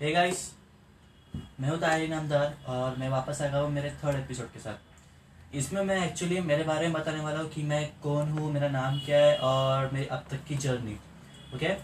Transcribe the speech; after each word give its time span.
Hey 0.00 0.10
guys 0.12 0.38
मैं 1.60 1.68
हूँ 1.68 1.78
ताहिर 1.78 2.08
नामदार 2.10 2.54
और 2.74 2.94
मैं 2.98 3.08
वापस 3.08 3.40
आ 3.42 3.46
गया 3.46 3.60
हूँ 3.60 3.70
मेरे 3.70 3.90
थर्ड 4.02 4.16
एपिसोड 4.16 4.46
के 4.52 4.58
साथ। 4.58 5.54
इसमें 5.56 5.82
मैं 5.84 5.96
एक्चुअली 6.04 6.40
मेरे 6.40 6.62
बारे 6.64 6.86
में 6.88 6.92
बताने 6.92 7.20
वाला 7.20 7.40
हूँ 7.40 7.48
कि 7.50 7.62
मैं 7.62 7.82
कौन 8.02 8.28
हूँ, 8.28 8.52
मेरा 8.52 8.68
नाम 8.68 8.98
क्या 8.98 9.18
है 9.18 9.36
और 9.38 9.90
मेरी 9.92 10.06
अब 10.06 10.24
तक 10.30 10.44
की 10.48 10.54
जर्नी 10.56 10.94
ओके 11.54 11.74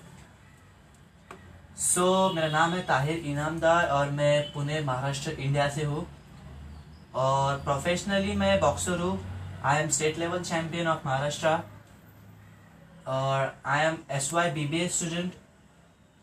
सो 1.78 2.32
मेरा 2.34 2.48
नाम 2.48 2.72
है 2.74 2.82
ताहिर 2.86 3.18
इनामदार 3.32 3.88
और 3.88 4.10
मैं 4.10 4.52
पुणे, 4.52 4.80
महाराष्ट्र 4.80 5.30
इंडिया 5.30 5.68
से 5.70 5.84
हूँ। 5.84 6.06
और 7.16 7.58
प्रोफेशनली 7.64 8.36
मैं 8.36 8.58
बॉक्सर 8.60 9.00
हूँ। 9.00 9.18
I 9.64 9.82
am 9.82 9.88
state 9.88 10.18
level 10.18 10.42
champion 10.42 10.86
of 10.88 11.06
Maharashtra 11.06 11.58
और 13.08 13.54
I 13.66 13.84
am 13.86 13.98
S 14.12 14.32
Y 14.34 14.50
B 14.50 14.66
B 14.68 14.80
S 14.84 14.96
student 14.98 15.34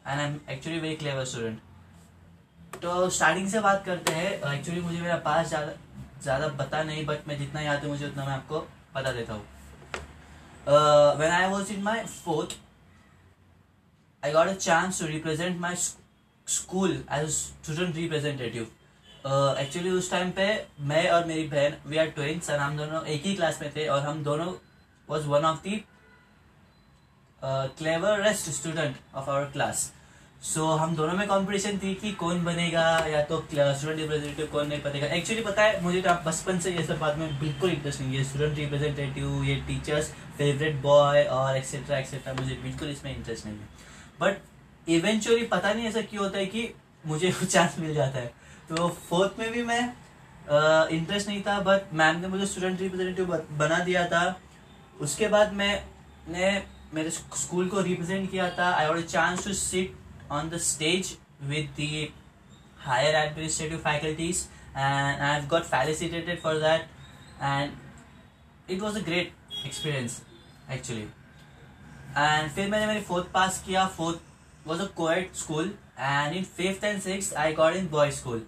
and 0.08 0.20
I 0.20 0.26
am 0.26 0.40
actually 0.50 0.80
very 0.80 0.96
clever 0.96 1.26
student 1.26 1.60
तो 2.82 3.10
स्टार्टिंग 3.10 3.48
से 3.50 3.60
बात 3.60 3.84
करते 3.86 4.14
हैं। 4.14 4.54
एक्चुअली 4.54 4.82
मुझे 4.82 5.02
मेरा 5.02 5.16
पास 5.26 5.48
ज़्यादा 5.48 5.72
ज़्यादा 6.24 6.48
पता 6.60 6.82
नहीं 6.84 7.06
बट 7.06 7.28
मैं 7.28 7.38
जितना 7.40 7.62
याद 7.62 7.84
है 7.84 7.90
मुझे 7.90 8.06
उतना 8.08 8.26
मैं 8.26 8.34
आपको 8.34 8.60
बता 8.96 9.12
देता 9.12 9.34
हूँ। 9.34 9.42
When 11.20 11.32
I 11.32 11.50
was 11.50 11.72
in 11.74 11.82
my 11.84 12.04
fourth 12.06 12.58
I 14.24 14.32
got 14.32 14.48
a 14.48 14.54
chance 14.56 15.00
to 15.00 15.08
represent 15.08 15.60
my 15.62 15.76
school 15.76 17.04
as 17.14 17.30
student 17.30 17.96
representative 17.96 18.68
actually 19.60 19.90
उस 19.92 20.12
टाइम 20.12 20.32
पे 20.38 20.46
मैं 20.92 21.10
और 21.10 21.26
मेरी 21.26 21.48
बहन 21.48 21.76
वी 21.86 21.98
आर 21.98 22.08
ट्वेंस 22.12 22.50
और 22.50 22.60
हम 22.60 22.78
दोनों 22.78 23.04
एक 23.06 23.26
ही 23.26 23.36
क्लास 23.36 23.62
में 23.62 23.72
थे 23.76 23.88
और 23.88 24.02
हम 24.02 24.24
दोनों 24.24 24.54
was 25.08 25.28
one 25.28 25.46
of 25.46 25.62
the 25.64 25.84
cleverest 27.42 28.50
student 28.52 28.96
of 29.16 29.30
our 29.30 29.46
class 29.52 29.92
so 30.44 30.66
हम 30.68 30.96
दोनों 30.96 31.14
में 31.14 31.28
कंपटीशन 31.28 31.78
थी 31.80 31.94
कि 31.96 32.12
कौन 32.14 32.44
बनेगा, 32.44 32.82
या 33.08 33.22
तो 33.24 33.38
स्टूडेंट 33.42 34.00
रिप्रेजेंटेटिव 34.00 34.48
कौन 34.52 34.68
नहीं 34.68 34.82
बनेगा 34.84 35.08
एक्चुअली 35.08 35.44
पता 35.44 35.64
है, 35.64 35.82
मुझे 35.84 36.02
तो 36.02 36.14
बचपन 36.26 36.60
से 36.60 36.72
ये 36.72 36.84
सब 36.84 37.00
बात 37.00 37.18
में 37.18 37.40
बिल्कुल 37.40 37.70
इंटरेस्ट 37.70 38.02
नहीं 38.02 38.18
है। 38.18 38.24
स्टूडेंट 38.24 38.58
रिप्रेजेंटेटिव 38.58 39.44
ये 39.44 39.56
टीचर्स 39.68 40.10
फेवरेट 40.38 40.82
बॉय 40.82 41.24
और 41.26 41.58
एक्सेट्रा 41.58 41.98
एक्सेट्रा 41.98 42.34
मुझे 42.34 42.56
बिल्कुल 42.64 42.90
इसमें 42.90 43.16
इंटरेस्ट 43.16 43.46
नहीं 43.46 43.56
है। 43.56 43.68
बट 44.22 44.90
इवेंचुअली 44.90 45.46
पता 45.48 45.74
नहीं 45.74 45.88
ऐसा 45.88 46.02
क्यों 46.04 46.24
होता 46.24 46.38
है 46.38 46.46
कि 46.46 46.70
मुझे 47.06 47.32
चांस 47.44 47.80
मिल 47.80 47.94
जाता 47.94 48.20
है। 48.20 48.34
तो 48.70 48.88
फोर्थ 49.10 49.40
में 49.40 49.52
भी 49.52 49.64
मैं 49.64 49.82
इंटरेस्ट 50.90 51.28
नहीं 51.28 51.42
था 51.42 51.60
बट 51.62 51.94
मैम 51.94 52.20
ने 52.22 52.28
मुझे 52.28 52.46
स्टूडेंट 52.46 52.82
रिप्रेजेंटेटिव 52.82 53.36
बना 53.58 53.80
दिया 53.82 54.06
था। 54.08 54.24
उसके 55.02 55.28
बाद 55.30 55.54
मैं 55.54 55.74
ने 56.30 56.52
मेरे 56.94 57.10
स्कूल 57.10 57.68
को 57.70 57.82
रिप्रेजेंट 57.82 58.32
किया 58.32 58.50
था। 58.58 58.72
I 58.72 58.88
got 58.88 59.06
chance 59.08 59.46
to 59.46 59.54
sit 59.56 60.02
on 60.30 60.50
the 60.50 60.60
stage 60.60 61.16
with 61.48 61.76
the 61.76 62.12
higher 62.78 63.16
administrative 63.18 63.82
faculties 63.82 64.48
and 64.76 65.24
I've 65.24 65.48
got 65.48 65.66
felicitated 65.66 66.40
for 66.40 66.58
that 66.60 66.86
and 67.40 67.72
it 68.68 68.82
was 68.82 68.96
a 68.96 69.02
great 69.02 69.32
experience 69.66 70.22
actually 70.70 71.08
and 72.16 72.52
फिर 72.56 72.70
मैंने 72.70 72.88
मेरी 72.88 73.02
फोर्थ 73.02 73.32
पास 73.34 73.62
किया 73.66 73.86
fourth 73.98 74.68
was 74.68 74.82
a 74.82 74.86
coed 74.98 75.34
school 75.36 75.74
and 76.00 76.36
in 76.36 76.44
fifth 76.58 76.84
and 76.84 77.02
six 77.02 77.34
I 77.34 77.54
got 77.54 77.76
in 77.76 77.88
boy 77.90 78.12
school 78.12 78.46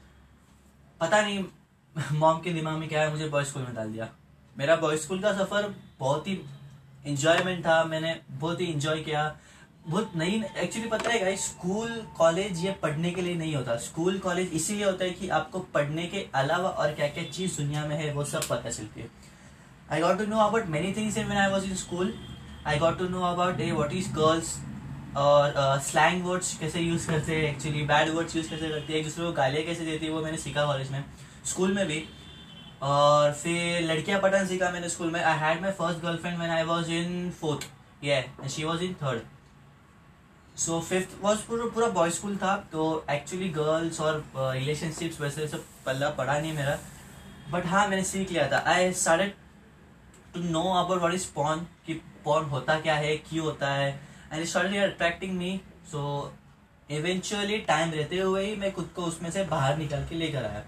पता 1.02 1.22
नहीं 1.22 1.44
mom 2.20 2.40
के 2.42 2.53
दिमाग 2.53 2.78
में 2.80 2.88
क्या 2.90 3.02
है 3.02 3.12
मुझे 3.12 3.28
बॉय 3.30 3.46
स्कूल 3.46 3.64
में 3.64 3.73
डाल 3.76 3.92
दिया 3.92 4.09
मेरा 4.56 4.76
बॉय 4.76 4.98
स्कूल 4.98 5.22
का 5.22 5.34
सफ़र 5.34 5.73
बहुत 6.00 6.28
ही 6.28 6.40
इंजॉयमेंट 7.08 7.66
था 7.66 7.84
मैंने 7.84 8.16
बहुत 8.30 8.62
ही 8.62 8.66
इंजॉय 8.66 9.03
किया 9.03 9.28
बहुत 9.88 10.11
नहीं 10.16 10.44
एक्चुअली 10.44 10.88
पता 10.89 11.09
है 11.09 11.19
गाइस 11.19 11.45
स्कूल 11.45 11.89
कॉलेज 12.17 12.64
ये 12.66 12.72
पढ़ने 12.81 13.09
के 13.11 13.22
लिए 13.22 13.36
नहीं 13.36 13.55
होता। 13.55 13.75
स्कूल 13.78 14.17
कॉलेज 14.19 14.52
इसीलिए 14.53 14.86
होता 14.86 15.03
है 15.05 15.09
कि 15.09 15.28
आपको 15.30 15.59
पढ़ने 15.73 16.05
के 16.08 16.25
अलावा 16.36 16.69
और 16.69 16.94
क्या 16.94 17.08
क्या 17.08 17.23
चीज़ 17.25 17.58
दुनिया 17.58 17.86
में 17.86 17.95
है 17.95 18.13
वो 18.13 18.23
सब 18.25 18.47
पता 18.47 18.69
चलती 18.69 19.02
है। 19.02 19.09
I 19.91 20.02
got 20.02 20.17
to 20.17 20.25
know 20.25 20.38
about 20.38 20.66
many 20.68 20.94
things 20.94 21.18
in 21.18 21.31
I 21.31 21.51
was 21.51 21.66
in 21.66 21.75
school 21.75 22.13
I 22.68 22.79
got 22.79 22.97
to 23.00 23.09
know 23.09 23.22
about 23.24 23.59
a 23.62 23.72
what 23.72 23.94
is 23.94 24.09
girls 24.13 24.56
और 25.18 25.79
स्लैंग 25.84 26.22
uh, 26.22 26.28
वर्ड्स 26.29 26.57
कैसे 26.57 26.79
यूज़ 26.79 27.07
करते 27.07 27.35
हैं 27.35 27.44
एक्चुअली 27.51 27.84
बैड 27.85 28.09
वर्ड्स 28.16 28.35
यूज़ 28.35 28.50
कैसे 28.50 28.69
करते 28.69 28.94
हैं 28.94 29.00
एक 29.00 29.06
दूसरे 29.06 29.25
को 29.25 29.31
गालियाँ 29.34 29.66
कैसे 29.66 29.85
देती 29.85 30.06
है 30.06 30.12
वो 30.12 30.22
मैंने 30.22 30.38
सीखा 30.38 30.66
कॉलेज 30.66 30.91
में। 30.91 31.03
स्कूल 31.45 31.74
में 31.74 31.85
भी। 31.88 32.03
और 32.84 33.31
फिर 33.34 33.81
लड़कियाँ 33.84 34.19
पढ़ना 34.22 34.44
सीखा 34.45 34.72
मैंने 34.72 34.90
स्कूल 34.90 35.12
में। 35.12 35.22
I 35.22 35.38
had 35.40 35.62
my 35.62 35.72
first 35.79 36.01
girlfriend 36.01 36.38
when 36.38 36.51
I 36.51 36.63
was 36.63 36.91
in 36.91 37.31
fourth 37.41 37.69
ये 38.03 38.24
she 38.50 38.63
was 38.63 38.84
in 38.84 38.94
third 39.03 39.34
so 40.58 40.80
fifth 40.80 41.16
was 41.22 41.40
पूरा 41.48 41.66
पूरा 41.74 41.88
बॉय 41.96 42.10
स्कूल 42.10 42.36
था 42.38 42.56
तो 42.72 42.84
एक्चुअली 43.12 43.50
गर्ल्स 43.50 44.00
और 44.02 44.24
रिलेशनशिप्स 44.36 45.16
uh, 45.16 45.22
वैसे 45.22 45.48
सब 45.48 45.64
पल्ला 45.86 46.10
पड़ा 46.10 46.40
नहीं 46.40 46.54
मेरा। 46.54 46.78
बट 47.52 47.66
हाँ 47.66 47.88
मैंने 47.88 48.04
सीख 48.04 48.32
लिया 48.32 48.48
था। 48.52 48.64
I 48.68 48.92
started 48.94 49.34
to 50.34 50.40
know 50.42 50.64
about 50.74 51.02
what 51.02 51.14
is 51.14 51.28
porn 51.36 51.68
कि 51.86 51.94
पॉन 52.26 52.46
होता 52.46 52.80
क्या 52.80 52.96
है 52.96 53.16
क्यों 53.18 53.46
होता 53.46 53.72
है। 53.72 53.90
And 54.34 54.46
started 54.46 54.84
attracting 54.84 55.38
me 55.38 55.60
so 55.92 56.34
eventually 56.90 57.58
time 57.68 57.92
रहते 57.92 58.18
हुए 58.18 58.46
ही 58.46 58.56
मैं 58.56 58.72
खुद 58.74 58.90
को 58.96 59.04
उसमें 59.04 59.32
से 59.32 59.44
बाहर 59.44 59.78
निकल 59.78 60.06
के 60.10 60.16
लेकर 60.16 60.46
आया। 60.46 60.64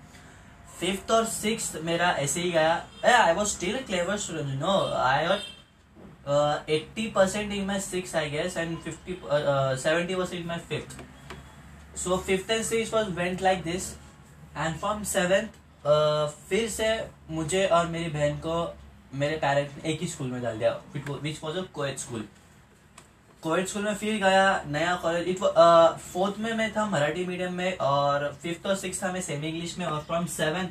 फिफ्थ 0.80 1.12
और 1.12 1.26
सिक्स 1.26 1.72
मेरा 1.84 2.10
ऐसे 2.20 2.42
ही 2.42 2.52
गया। 2.52 2.74
I 3.18 3.34
was 3.34 3.48
still 3.48 3.78
clever 3.84 4.18
student 4.18 4.60
no 4.60 4.80
I 4.96 5.28
uh, 5.28 5.44
80% 6.28 7.52
in 7.52 7.66
my 7.66 7.80
sixth 7.80 8.16
I 8.16 8.28
guess 8.30 8.58
and 8.58 8.80
50 8.80 9.20
uh, 9.24 9.28
uh, 9.28 9.76
70% 9.76 10.34
in 10.34 10.48
my 10.48 10.58
fifth. 10.58 10.96
So 11.96 12.18
fifth 12.18 12.50
and 12.50 12.66
sixth 12.66 12.94
was 12.94 13.10
went 13.12 13.42
like 13.42 13.64
this. 13.64 13.96
And 14.56 14.76
from 14.78 15.06
seventh 15.06 15.56
uh, 15.86 16.28
फिर 16.50 16.68
से 16.70 16.90
मुझे 17.32 17.66
और 17.68 17.88
मेरी 17.88 18.10
बहन 18.12 18.38
को 18.46 18.56
मेरे 19.14 19.36
parents 19.38 19.76
ने 19.76 19.92
एक 19.92 20.02
ही 20.02 20.08
स्कूल 20.08 20.28
में 20.28 20.42
डाल 20.42 20.58
दिया 20.60 20.72
which 20.94 21.40
was 21.44 21.58
a 21.58 21.62
coed 21.74 21.98
school 21.98 22.28
coed 23.44 23.68
school 23.68 23.84
में 23.84 23.94
फिर 23.96 24.18
गया 24.24 24.64
नया 24.68 24.96
कॉलेज 25.04 25.28
इट 25.30 25.40
फोर्थ 26.14 26.40
में 26.40 26.54
मैं 26.54 26.72
था 26.76 26.86
मराठी 26.90 27.26
मीडियम 27.26 27.54
में 27.54 27.78
और 27.78 28.32
फिफ्थ 28.42 28.66
और 28.68 28.76
सिक्स 28.76 29.04
था 29.04 29.12
मैं 29.12 29.22
सेमी 29.22 29.48
इंग्लिश 29.48 29.78
में 29.78 29.86
और 29.86 30.02
from 30.04 30.26
seventh 30.36 30.70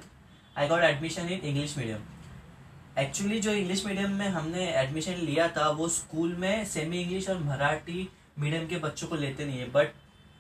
I 0.57 0.69
got 0.69 0.83
admission 0.85 1.29
in 1.29 1.41
English 1.41 1.77
medium 1.79 2.16
actually 2.99 3.39
जो 3.41 3.51
इंग्लिश 3.51 3.85
मीडियम 3.87 4.11
में 4.11 4.29
हमने 4.29 4.67
एडमिशन 4.73 5.15
लिया 5.15 5.49
था, 5.49 5.69
वो 5.69 5.89
स्कूल 5.89 6.35
में 6.35 6.65
सेमी 6.65 7.01
इंग्लिश 7.01 7.29
और 7.29 7.39
मराठी 7.39 8.09
मीडियम 8.39 8.67
के 8.69 8.77
बच्चों 8.79 9.09
को 9.09 9.17
लेते 9.17 9.45
नहीं 9.45 9.59
है 9.59 9.71
but 9.71 9.93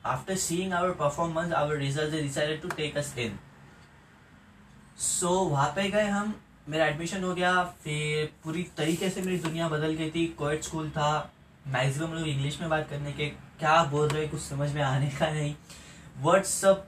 after 0.07 0.37
seeing 0.37 0.73
our 0.73 0.91
performance 0.95 1.53
our 1.53 1.77
result 1.77 2.13
decided 2.13 2.61
to 2.63 2.69
take 2.77 2.97
us 2.99 3.15
in 3.19 3.39
so 4.99 5.29
वहाँ 5.29 5.69
पे 5.77 5.89
गए 5.91 6.07
हम, 6.07 6.35
मेरा 6.69 6.87
एडमिशन 6.87 7.25
हो 7.25 7.35
गया, 7.35 7.63
फिर 7.85 8.31
पूरी 8.45 8.63
तरीके 8.77 9.11
से 9.11 9.23
मेरी 9.23 9.39
दुनिया 9.39 9.69
बदल 9.69 9.93
गई 9.95 10.11
थी। 10.11 10.27
कोएट 10.39 10.63
स्कूल 10.65 10.91
था 10.91 11.33
मैक्सिमम 11.67 12.13
लोग 12.15 12.29
इंग्लिश 12.29 12.61
में 12.61 12.69
बात 12.71 12.89
करने 12.91 13.13
के, 13.13 13.29
क्या 13.29 13.83
बोल 13.85 14.09
रहे 14.09 14.27
कुछ 14.29 14.41
समझ 14.41 14.73
में 14.75 14.83
आने 14.83 15.11
का 15.11 15.31
नहीं। 15.31 15.55
वर्ड्स 16.23 16.55
सब 16.61 16.87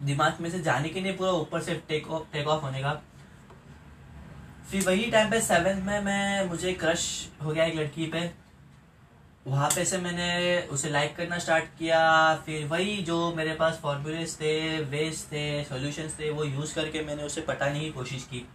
दिमाग 0.00 0.40
में 0.40 0.50
से 0.50 0.60
जाने 0.62 0.88
के 0.88 1.00
नहीं 1.00 1.16
पूरा 1.16 1.30
ऊपर 1.32 1.62
से 1.62 1.74
टेक 1.88 2.10
ऑफ़ 2.10 2.32
टेक 2.32 2.46
ऑफ़ 2.46 2.62
होने 2.62 2.80
का। 2.82 3.00
फिर 4.70 4.84
वही 4.86 5.10
टाइम 5.10 5.30
पे 5.30 5.40
सेवेंथ 5.40 5.82
में 5.84 6.00
मैं, 6.00 6.44
मुझे 6.48 6.72
क्रश 6.72 7.06
हो 7.42 7.52
गया 7.52 7.64
एक 7.64 7.74
लड़की 7.74 8.06
पे। 8.06 8.30
वहाँ 9.46 9.68
पे 9.68 9.84
से 9.84 9.98
मैंने 9.98 10.60
उसे 10.66 10.90
लाइक 10.90 11.16
करना 11.16 11.38
स्टार्ट 11.38 11.64
किया। 11.78 12.34
फिर 12.46 12.66
वही 12.66 12.96
जो 13.02 13.32
मेरे 13.34 13.54
पास 13.54 13.78
फॉर्मूलेस 13.82 14.36
थे 14.40 14.78
वेज 14.84 15.24
थे 15.24 15.64
सॉल्यूशंस 15.64 16.14
थे, 16.20 16.30
वो 16.30 16.44
यूज़ 16.44 16.74
करके 16.74 17.02
मैंने 17.02 17.22
उसे 17.22 17.40
पटाने 17.40 17.80
की 17.80 17.90
कोशिश 17.90 18.24
की। 18.24 18.46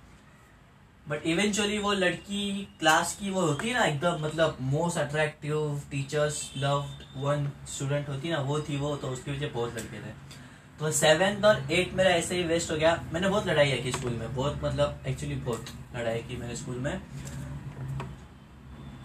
बट 1.09 1.25
इवेंचुअली 1.25 1.79
वो 1.79 1.91
लड़की 1.93 2.67
क्लास 2.79 3.15
की 3.19 3.29
वो 3.29 3.41
होती 3.41 3.73
ना, 3.73 3.83
एकदम 3.83 4.23
मतलब 4.25 4.57
most 4.61 4.97
attractive 4.97 5.81
teachers 5.91 6.51
love 6.57 6.85
one 7.17 7.51
student 7.67 8.09
होती 8.09 8.29
ना, 8.29 8.39
वो 8.39 8.59
थी 8.59 8.77
वो 8.77 8.95
तो 8.95 9.07
उसके 9.07 9.31
पीछे 9.31 9.47
बहुत 9.47 9.73
लड़के 9.73 9.97
थे। 9.97 10.43
तो 10.79 10.91
सेवेंथ 10.91 11.45
और 11.45 11.71
एट 11.71 11.93
मेरा 11.95 12.09
ऐसे 12.11 12.35
ही 12.35 12.43
वेस्ट 12.43 12.71
हो 12.71 12.77
गया। 12.77 12.95
मैंने 13.13 13.27
बहुत 13.27 13.47
लड़ाई 13.47 13.71
की 13.83 13.91
स्कूल 13.91 14.13
में, 14.13 14.35
बहुत 14.35 14.59
मतलब 14.63 15.03
एक्चुअली 15.07 15.35
बहुत 15.35 15.65
लड़ाई 15.95 16.19
की 16.21 16.37
मैंने 16.37 16.55
स्कूल 16.55 16.75
में। 16.77 17.01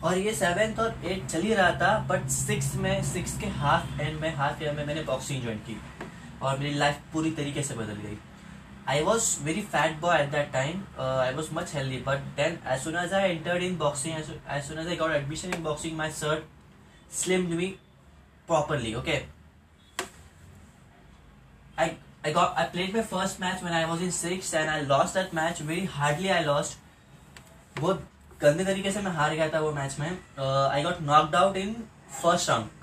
और 0.04 0.18
ये 0.18 0.32
सेवेंथ 0.34 0.78
और 0.80 1.00
एट 1.04 1.26
चल 1.26 1.42
ही 1.42 1.54
रहा 1.54 1.70
था 1.80 1.98
बट 2.08 2.28
सिक्स 2.30 2.74
में 2.76 3.02
सिक्स 3.04 3.38
के 3.40 3.46
हाफ़ 3.58 4.00
एंड 4.00 4.20
में 4.20 4.34
हाफ़ 4.36 4.62
ईयर 4.62 4.74
में 4.74 4.84
मैंने 4.86 5.02
बॉक्सिंग 5.04 5.42
ज्वाइन 5.42 5.58
की 5.68 5.76
और 6.42 6.58
मेरी 6.58 6.74
लाइफ 6.74 7.00
पूरी 7.12 7.30
तरीके 7.30 7.62
से 7.62 7.74
बदल 7.74 8.00
गई। 8.02 8.16
I 8.88 9.02
was 9.04 9.24
very 9.44 9.62
fat 9.72 10.00
boy 10.00 10.20
at 10.20 10.30
that 10.30 10.52
time 10.52 10.82
I 11.00 11.32
was 11.34 11.48
much 11.54 11.74
healthy 11.74 11.96
but 12.06 12.18
then 12.36 12.58
as 12.72 12.80
soon 12.84 12.96
as 13.04 13.12
I 13.14 13.30
entered 13.30 13.62
in 13.62 13.76
boxing 13.78 14.16
as 14.18 14.64
soon 14.68 14.78
as 14.78 14.86
I 14.86 14.96
got 14.96 15.12
admission 15.12 15.54
in 15.54 15.62
boxing 15.64 15.96
my 15.98 16.10
sir 16.12 17.12
slim 17.14 17.46
me 17.56 17.66
properly 18.48 18.94
okay 18.94 19.18
I 21.79 21.87
I 22.23 22.31
got 22.31 22.57
I 22.57 22.65
played 22.75 22.93
my 22.93 23.05
first 23.13 23.39
match 23.39 23.61
when 23.61 23.73
I 23.73 23.85
was 23.91 24.01
in 24.01 24.11
sixth 24.11 24.53
and 24.61 24.69
I 24.69 24.81
lost 24.93 25.19
that 25.19 25.33
match 25.33 25.59
very 25.71 25.85
hardly 25.97 26.31
I 26.31 26.43
lost 26.51 26.81
बहुत 27.79 28.07
गंदे 28.41 28.63
तरीके 28.65 28.91
से 28.91 29.01
मैं 29.01 29.11
हार 29.11 29.35
गया 29.35 29.49
था 29.53 29.59
वो 29.59 29.71
match 29.71 29.99
में 29.99 30.09
I 30.71 30.83
got 30.83 31.01
knocked 31.11 31.35
out 31.35 31.57
in 31.57 31.75
first 32.21 32.49
round 32.49 32.75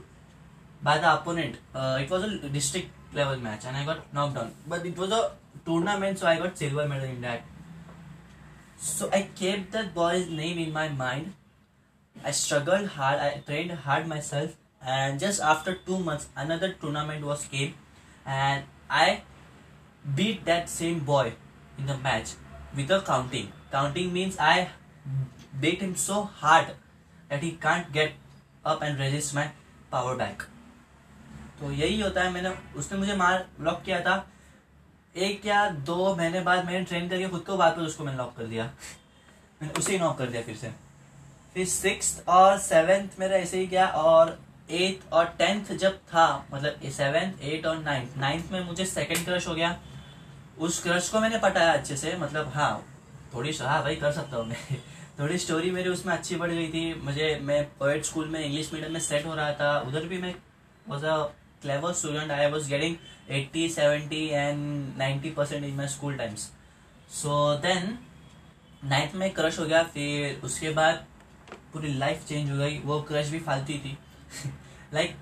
by 0.82 0.98
the 0.98 1.14
opponent. 1.14 1.58
Uh, 1.74 1.98
it 2.02 2.10
was 2.10 2.24
a 2.24 2.48
district 2.48 2.90
level 3.14 3.36
match 3.36 3.64
and 3.64 3.76
I 3.76 3.84
got 3.84 4.12
knocked 4.12 4.34
down. 4.34 4.52
But 4.66 4.84
it 4.84 4.96
was 4.96 5.12
a 5.12 5.32
tournament, 5.64 6.18
so 6.18 6.26
I 6.26 6.38
got 6.38 6.58
silver 6.58 6.88
medal 6.88 7.08
in 7.08 7.20
that. 7.20 7.44
So 8.78 9.08
I 9.12 9.22
kept 9.40 9.70
that 9.72 9.94
boy's 9.94 10.28
name 10.28 10.58
in 10.58 10.72
my 10.72 10.88
mind. 10.88 11.34
I 12.24 12.32
struggled 12.32 12.88
hard. 12.88 13.20
I 13.20 13.42
trained 13.46 13.72
hard 13.72 14.08
myself, 14.08 14.56
and 14.84 15.20
just 15.20 15.40
after 15.40 15.74
two 15.86 15.98
months, 15.98 16.28
another 16.36 16.74
tournament 16.80 17.24
was 17.24 17.44
came, 17.44 17.74
and 18.26 18.64
I 18.89 19.21
beat 20.15 20.45
that 20.45 20.69
same 20.69 20.99
boy 20.99 21.33
in 21.77 21.85
the 21.85 21.97
match 21.97 22.33
with 22.75 22.91
a 22.91 23.01
counting. 23.01 23.51
Counting 23.71 24.13
means 24.13 24.37
I 24.39 24.69
beat 25.59 25.81
him 25.81 25.95
so 25.95 26.23
hard 26.23 26.67
that 27.29 27.43
he 27.43 27.51
can't 27.53 27.91
get 27.91 28.13
up 28.65 28.81
and 28.81 28.99
resist 28.99 29.33
my 29.35 29.49
power 29.91 30.15
back. 30.15 30.47
तो 31.59 31.71
यही 31.71 31.99
होता 32.01 32.23
है 32.23 32.31
मैंने 32.31 32.49
उसने 32.79 32.97
मुझे 32.97 33.15
मार 33.15 33.45
lock 33.61 33.81
किया 33.83 33.99
था 34.05 34.15
एक 35.15 35.45
या 35.45 35.69
दो 35.85 36.15
महीने 36.15 36.39
बाद 36.41 36.65
मैंने 36.65 36.83
ट्रेन 36.85 37.07
करके 37.09 37.27
खुद 37.29 37.41
को 37.45 37.55
वापस 37.57 37.81
उसको 37.81 38.03
मैंने 38.03 38.17
लॉक 38.17 38.35
कर 38.37 38.45
दिया 38.47 38.65
मैंने 39.61 39.73
उसे 39.79 39.91
ही 39.91 39.99
नॉक 39.99 40.17
कर 40.17 40.27
दिया 40.29 40.41
फिर 40.41 40.55
से 40.55 40.71
फिर 41.53 41.65
सिक्स 41.67 42.21
और 42.27 42.57
सेवेंथ 42.59 43.19
मेरा 43.19 43.37
ऐसे 43.37 43.59
ही 43.59 43.67
गया 43.67 43.87
और 44.01 44.37
एट्थ 44.71 45.13
और 45.13 45.25
टेंथ 45.25 45.65
जब 45.77 45.97
था 45.97 46.47
मतलब 46.53 46.89
सेवेंथ 46.89 47.41
एट 47.41 47.65
और 47.65 47.77
नाइन्थ 47.77 48.17
नाइन्थ 48.17 48.51
में 48.51 48.65
मुझे 48.65 48.85
सेकंड 48.85 49.25
क्रश 49.25 49.47
हो 49.47 49.55
गया। 49.55 49.79
उस 50.59 50.83
क्रश 50.83 51.09
को 51.09 51.19
मैंने 51.19 51.37
पटाया 51.37 51.73
अच्छे 51.73 51.97
से 51.97 52.17
मतलब 52.17 52.47
हाँ 52.47 52.85
थोड़ी 53.33 53.51
हाँ 53.57 53.83
भाई 53.83 53.95
कर 53.95 54.11
सकता 54.11 54.37
हूँ 54.37 54.45
मैं। 54.45 54.77
थोड़ी 55.19 55.37
स्टोरी 55.37 55.71
मेरी 55.71 55.89
उसमें 55.89 56.13
अच्छी 56.13 56.35
बढ़ 56.35 56.51
गई 56.51 56.67
थी। 56.67 56.93
मुझे, 56.93 57.39
मैं 57.43 57.63
पोएट 57.65 58.05
स्कूल 58.05 58.27
में 58.27 58.45
इंग्लिश 58.45 58.73
मीडियम 58.73 58.93
में 58.93 58.99
सेट 58.99 59.25
हो 59.25 59.35
रहा 59.35 59.51
था। 59.51 59.79
उधर 59.79 60.05
भी 60.05 60.17
मैं 60.17 60.35
was 60.89 61.05
a 61.05 61.17
clever 61.61 61.93
student 61.93 62.31
I 62.31 62.51
was 62.51 62.69
getting 62.69 62.95
80 63.31 63.69
70 63.69 64.13
and 64.13 64.97
90 64.97 65.35
percent 65.35 65.65
in 65.65 65.75
my 65.75 65.87
school 65.87 66.17
times 66.17 66.51
so 67.11 67.55
then 67.55 67.97
ninth 68.83 69.15
में 69.15 69.29
क्रश 69.33 69.59
हो 69.59 69.65
गया। 69.65 69.83
फिर 69.83 70.41
उसके 70.43 70.69
बाद 70.69 71.05
पूरी 71.73 71.93
लाइफ 71.93 72.25
चेंज 72.27 72.51
हो 72.51 72.57
गई। 72.57 72.79
वो 72.79 73.01
क्रश 73.01 73.29
भी 73.29 73.39
फालतू 73.39 73.73
थी। 73.73 73.97
लाइक 74.93 75.15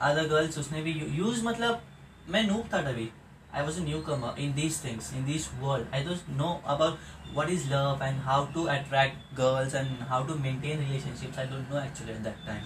अदर 0.00 0.28
गर्ल्स 0.28 0.58
उसने 0.58 0.82
भी 0.82 0.92
यूज़ 0.92 1.44
मतलब 1.46 1.82
मैं 2.28 2.42
नूप 2.44 2.68
था 2.74 2.82
तभी. 2.82 3.10
I 3.54 3.62
was 3.62 3.80
new 3.82 4.00
come 4.02 4.24
in 4.38 4.52
this 4.54 4.84
things 4.84 5.12
in 5.14 5.24
this 5.26 5.48
world 5.60 5.94
I 5.94 6.04
don't 6.04 6.28
know 6.36 6.50
about 6.66 6.98
what 7.36 7.50
is 7.50 7.66
love 7.70 8.00
and 8.02 8.20
how 8.22 8.46
to 8.54 8.64
attract 8.74 9.34
girls 9.36 9.74
and 9.74 9.96
how 10.08 10.26
to 10.26 10.34
maintain 10.34 10.78
relationships 10.78 11.38
I 11.38 11.46
don't 11.46 11.72
know 11.72 11.80
actually 11.80 12.12
at 12.12 12.18
that 12.18 12.46
time 12.46 12.64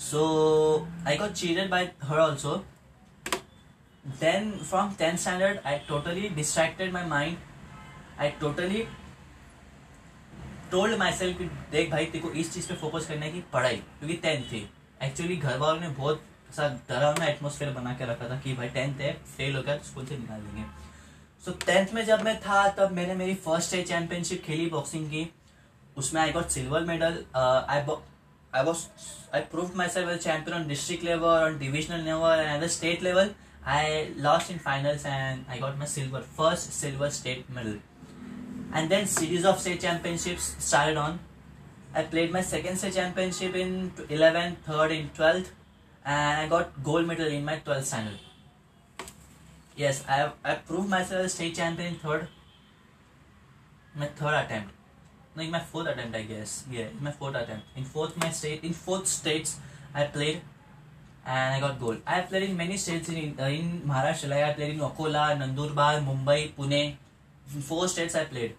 so 0.00 0.22
I 1.06 1.16
got 1.16 1.32
cheated 1.32 1.70
by 1.70 1.90
her 2.04 2.18
also 2.18 2.56
then 4.20 4.50
from 4.60 4.94
tenth 4.98 5.18
standard 5.18 5.58
I 5.66 5.78
totally 5.88 6.28
distracted 6.40 6.92
my 6.92 7.04
mind 7.06 7.36
I 8.20 8.30
totally 8.40 8.86
told 10.70 10.98
myself 11.12 11.40
देख 11.72 11.90
भाई 11.90 12.06
तेको 12.12 12.30
इस 12.30 12.52
चीज़ 12.54 12.68
पे 12.68 12.74
focus 12.76 13.06
करना 13.06 13.24
है 13.24 13.32
कि 13.32 13.40
पढ़ाई, 13.52 13.76
क्योंकि 13.76 14.16
टेंथ 14.16 14.44
थी। 14.52 14.68
एक्चुअली 15.04 15.36
घर 15.36 15.56
वालों 15.58 15.80
ने 15.80 15.88
बहुत 15.88 16.22
ऐसा 16.50 16.68
डरावना 16.88 17.26
एटमोसफेयर 17.26 17.72
बना 17.72 17.92
के 17.94 18.04
रखा 18.04 18.28
था 18.30 18.38
कि 18.40 18.52
भाई 18.54 18.68
टेंथ 18.68 19.00
है 19.00 19.12
फेल 19.36 19.56
हो 19.56 19.62
गया 19.62 19.76
तो 19.76 19.84
स्कूल 19.84 20.06
से 20.06 20.18
निकाल 20.18 20.40
देंगे। 20.40 20.64
सो 21.44 21.52
टेंथ 21.66 21.94
में 21.94 22.04
जब 22.06 22.22
मैं 22.24 22.38
था, 22.40 22.68
तब 22.68 22.92
मैंने 22.92 23.14
मेरी 23.14 23.34
फ़र्स्ट 23.34 23.68
स्टेट 23.68 23.86
चैंपियनशिप 23.88 24.42
खेली 24.44 24.66
बॉक्सिंग 24.70 25.06
की। 25.10 25.28
उसमें 25.96 26.20
I 26.22 26.32
got 26.32 26.48
silver 26.48 26.84
medal 26.84 27.24
I 27.36 27.80
I 27.80 28.74
I 29.34 29.40
prove 29.52 29.76
myself 29.88 30.22
champion 30.22 30.56
on 30.56 30.68
district 30.68 31.04
level 31.04 31.44
on 31.44 31.58
divisional 31.58 32.04
level 32.04 32.40
and 32.40 32.66
state 32.76 33.02
level 33.02 33.30
I 33.66 34.04
lost 34.18 34.50
in 34.50 34.58
finals 34.58 35.06
and 35.06 35.44
I 35.50 35.58
got 35.58 35.76
my 35.76 35.86
silver 35.86 36.20
first 36.38 36.70
silver 36.72 37.10
state 37.20 37.50
medal 37.50 37.78
and 38.78 38.92
then 38.92 39.06
series 39.14 39.42
of 39.48 39.58
state 39.62 39.80
championships 39.80 40.44
started 40.66 40.98
on. 41.00 41.16
I 41.94 42.02
played 42.04 42.32
my 42.32 42.40
second 42.40 42.76
state 42.76 42.94
championship 42.94 43.54
in 43.54 43.90
11th, 44.08 44.56
third 44.66 44.92
in 44.92 45.10
12th, 45.10 45.48
and 46.06 46.40
I 46.40 46.48
got 46.48 46.82
gold 46.82 47.06
medal 47.06 47.26
in 47.26 47.44
my 47.44 47.56
12th 47.56 47.84
standard. 47.84 48.18
Yes, 49.76 50.02
I 50.08 50.12
have, 50.12 50.32
I 50.42 50.54
proved 50.54 50.88
myself 50.88 51.30
state 51.30 51.54
champion 51.54 51.88
in 51.88 51.98
third. 51.98 52.28
My 53.94 54.06
third 54.06 54.44
attempt. 54.44 54.70
No, 55.36 55.42
in 55.42 55.50
my 55.50 55.60
fourth 55.60 55.86
attempt, 55.86 56.16
I 56.16 56.22
guess. 56.22 56.64
Yeah, 56.70 56.86
in 56.86 57.04
my 57.04 57.10
fourth 57.10 57.34
attempt. 57.34 57.66
In 57.76 57.84
fourth 57.84 58.16
my 58.18 58.30
state, 58.30 58.64
in 58.64 58.72
fourth 58.72 59.06
states, 59.06 59.58
I 59.94 60.04
played, 60.04 60.40
and 61.26 61.54
I 61.54 61.60
got 61.60 61.78
gold. 61.78 62.00
I 62.06 62.14
have 62.16 62.28
played 62.30 62.48
in 62.48 62.56
many 62.56 62.78
states 62.78 63.10
in 63.10 63.36
uh, 63.38 63.44
in 63.44 63.82
Maharashtra. 63.86 64.30
Like 64.30 64.44
I 64.44 64.52
played 64.54 64.74
in 64.74 64.80
Akola, 64.80 65.36
Nandurbar, 65.36 66.04
Mumbai, 66.04 66.52
Pune. 66.54 66.96
In 67.54 67.60
four 67.60 67.86
states 67.88 68.14
I 68.14 68.24
played. 68.24 68.56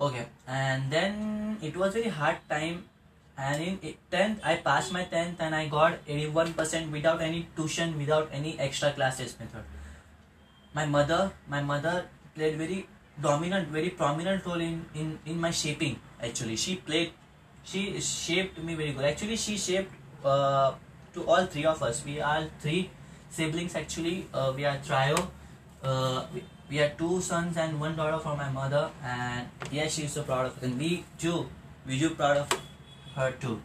Okay, 0.00 0.26
and 0.46 0.90
then 0.92 1.58
it 1.60 1.76
was 1.76 1.94
very 1.94 2.08
hard 2.08 2.36
time. 2.48 2.84
And 3.36 3.62
in 3.62 3.94
10th, 4.12 4.38
I 4.42 4.56
passed 4.56 4.92
my 4.92 5.04
10th 5.04 5.36
and 5.38 5.54
I 5.54 5.68
got 5.68 6.04
81% 6.06 6.90
without 6.90 7.20
any 7.20 7.48
tuition, 7.56 7.96
without 7.98 8.28
any 8.32 8.58
extra 8.58 8.92
classes 8.92 9.36
method. 9.38 9.62
My 10.74 10.86
mother, 10.86 11.32
my 11.48 11.62
mother 11.62 12.06
played 12.34 12.58
very 12.58 12.86
dominant, 13.20 13.68
very 13.68 13.90
prominent 13.90 14.44
role 14.44 14.60
in, 14.60 14.84
in, 14.94 15.18
in 15.24 15.40
my 15.40 15.50
shaping. 15.50 15.98
Actually, 16.20 16.56
she 16.56 16.76
played, 16.76 17.12
she 17.64 18.00
shaped 18.00 18.58
me 18.58 18.74
very 18.74 18.92
good. 18.92 19.04
Actually, 19.04 19.36
she 19.36 19.56
shaped 19.56 19.92
uh, 20.24 20.74
to 21.14 21.24
all 21.24 21.46
three 21.46 21.64
of 21.64 21.82
us. 21.82 22.04
We 22.04 22.20
are 22.20 22.44
three 22.60 22.90
siblings. 23.30 23.74
Actually, 23.74 24.26
uh, 24.34 24.52
we 24.54 24.64
are 24.64 24.78
trio. 24.84 25.30
Uh, 25.82 26.26
we, 26.34 26.42
we 26.70 26.76
had 26.76 26.98
two 26.98 27.20
sons 27.20 27.56
and 27.56 27.80
one 27.80 27.96
daughter 27.96 28.18
from 28.18 28.36
my 28.36 28.50
mother 28.50 28.90
and 29.02 29.48
yeah 29.70 29.88
she's 29.88 30.12
so 30.12 30.22
proud 30.22 30.46
of 30.46 30.62
and 30.62 30.78
we 30.78 31.04
too 31.18 31.46
we 31.86 31.98
too 31.98 32.10
proud 32.10 32.36
of 32.36 32.48
her 33.16 33.32
too. 33.32 33.60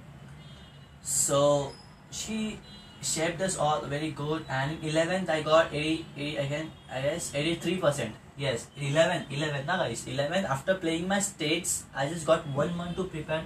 So 1.02 1.74
she 2.12 2.60
shaped 3.02 3.42
us 3.42 3.58
all 3.58 3.82
very 3.82 4.12
good 4.12 4.46
and 4.48 4.72
in 4.72 4.90
11th 4.92 5.30
i 5.30 5.42
got 5.42 5.74
80, 5.74 6.06
80 6.18 6.38
again 6.38 6.72
i 6.90 7.02
guess 7.02 7.32
83 7.36 7.78
percent. 7.78 8.16
Yes 8.38 8.68
11 8.78 9.28
11 9.30 9.66
na 9.66 9.78
guys? 9.78 10.08
11 10.08 10.46
after 10.46 10.76
playing 10.76 11.08
my 11.08 11.20
states 11.20 11.84
i 11.94 12.08
just 12.08 12.26
got 12.26 12.48
one 12.48 12.76
month 12.76 12.96
to 12.96 13.04
prepare 13.04 13.44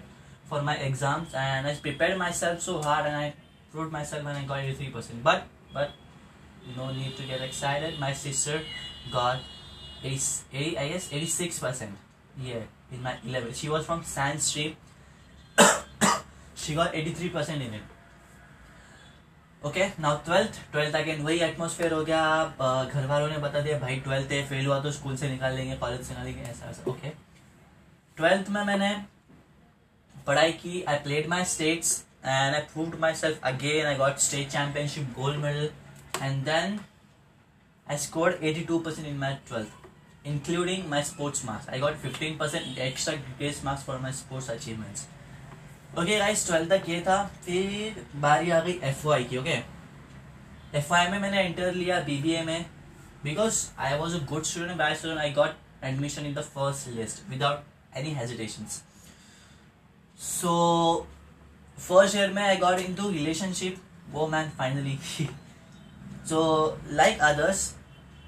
for 0.47 0.61
my 0.61 0.77
exams 0.77 1.33
and 1.33 1.67
i 1.67 1.73
prepared 1.73 2.17
myself 2.17 2.61
so 2.61 2.81
hard 2.81 3.05
and 3.05 3.17
i 3.17 3.33
proved 3.71 3.91
myself 3.91 4.23
and 4.25 4.37
i 4.37 4.43
got 4.45 4.63
83 4.63 4.89
percent. 4.91 5.23
But 5.23 5.43
but 5.73 5.91
no 6.75 6.91
need 6.91 7.15
to 7.17 7.23
get 7.23 7.41
excited. 7.41 7.99
My 7.99 8.13
sister 8.13 8.61
got 9.11 9.39
80, 10.03 10.21
80 10.53 10.77
I 10.77 10.87
guess 10.89 11.11
86 11.11 11.59
percent. 11.59 11.91
Yeah, 12.39 12.63
in 12.91 13.03
my 13.03 13.15
11. 13.25 13.53
She 13.53 13.69
was 13.69 13.85
from 13.85 14.03
science 14.03 14.45
stream. 14.45 14.75
she 16.55 16.75
got 16.75 16.95
83 16.95 17.29
percent 17.29 17.61
in 17.61 17.73
it. 17.73 17.93
Okay 19.61 19.85
now 19.99 20.17
twelfth 20.25 20.59
twelfth 20.71 20.95
again 20.95 21.21
वही 21.21 21.39
atmosphere 21.39 21.93
हो 21.93 22.03
गया 22.05 22.19
घर 22.93 23.05
वालों 23.07 23.27
ने 23.29 23.37
बता 23.37 23.61
दिया 23.61 23.77
भाई 23.79 23.95
twelfth 23.99 24.31
है 24.31 24.43
फेल 24.47 24.65
हुआ 24.65 24.79
तो 24.79 24.91
स्कूल 24.91 25.15
से 25.17 25.29
निकाल 25.29 25.55
लेंगे 25.55 25.75
कॉलेज 25.75 26.01
से 26.01 26.13
निकालेंगे 26.13 26.41
ऐसा 26.49 26.69
ऐसा 26.69 26.91
ओके 26.91 27.09
ट्वेल्थ 28.17 28.49
में 28.49 28.63
मैंने 28.65 28.91
पढ़ाई 30.27 30.51
की 30.61 30.81
I 30.89 30.97
played 31.03 31.27
my 31.29 31.45
states 31.45 31.91
and 32.25 32.55
I 32.55 32.61
proved 32.73 32.99
myself 33.15 33.43
again 33.51 33.85
I 33.85 33.95
got 33.95 34.17
state 34.27 34.49
championship 34.51 35.13
gold 35.17 35.37
medal 35.43 35.69
and 36.21 36.43
then 36.45 36.79
I 37.89 37.95
scored 37.95 38.41
82% 38.41 39.05
in 39.09 39.17
my 39.17 39.37
12th, 39.49 39.75
including 40.25 40.89
my 40.89 41.01
sports 41.01 41.43
marks. 41.43 41.67
I 41.69 41.77
got 41.79 41.95
15% 42.01 42.79
extra 42.85 43.13
grace 43.37 43.63
marks 43.63 43.83
for 43.83 43.97
my 43.99 44.11
sports 44.11 44.49
achievements. 44.49 45.05
Okay 45.99 46.17
guys 46.19 46.45
twelfth 46.47 46.69
तक 46.69 46.89
ये 46.89 46.99
था। 47.01 47.17
फिर 47.45 48.01
बारी 48.21 48.51
आ 48.51 48.59
गई 48.59 48.73
F 48.89 49.03
की 49.29 49.37
okay 49.37 49.55
F 50.77 50.93
में 51.11 51.19
मैंने 51.19 51.43
enter 51.43 51.71
लिया 51.73 51.99
बीबीए 52.09 52.41
में। 52.49 52.65
Because 53.23 53.65
I 53.79 53.97
was 53.97 54.15
a 54.15 54.19
good 54.29 54.43
student 54.43 54.77
bad 54.77 54.97
student 54.97 55.19
I 55.19 55.31
got 55.33 55.55
admission 55.83 56.25
in 56.25 56.33
the 56.33 56.41
first 56.55 56.87
list 56.97 57.29
without 57.29 57.97
any 57.97 58.13
hesitation 58.15 58.67
so 60.27 60.51
first 61.79 62.15
year 62.15 62.31
में 62.33 62.43
I 62.43 62.57
got 62.57 62.79
in 62.79 62.95
to 62.95 63.09
relationship 63.09 63.81
वो 64.11 64.27
man 64.27 64.49
finally 64.57 64.99
so 66.29 66.39
like 66.91 67.21
others 67.25 67.59